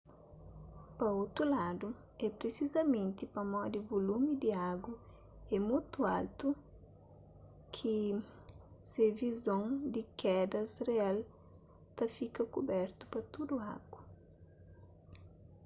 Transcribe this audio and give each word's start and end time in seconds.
pa 0.97 1.07
otu 1.23 1.41
ladu 1.53 1.89
é 2.25 2.27
prisizamenti 2.39 3.23
pamodi 3.35 3.79
volumi 3.91 4.31
di 4.41 4.49
agu 4.71 4.91
é 5.55 5.57
mutu 5.67 5.99
altu 6.17 6.47
ki 7.75 7.97
se 8.89 9.05
vizon 9.19 9.65
di 9.93 10.01
kedas 10.21 10.71
real 10.89 11.17
ta 11.95 12.05
fika 12.15 12.41
kubertu-pa 12.53 13.19
tudu 13.33 13.55
agu 13.75 13.99